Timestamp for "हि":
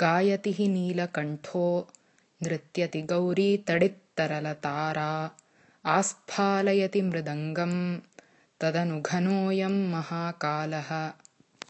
0.58-0.68